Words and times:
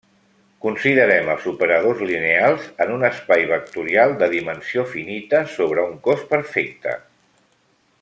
Considerem 0.65 1.29
els 1.33 1.45
operadors 1.51 2.01
lineals 2.13 2.65
en 2.87 2.95
un 2.97 3.07
espai 3.11 3.45
vectorial 3.53 4.17
de 4.25 4.33
dimensió 4.35 4.89
finita 4.97 5.45
sobre 5.57 5.89
un 5.93 5.97
cos 6.09 6.29
perfecte. 6.37 7.01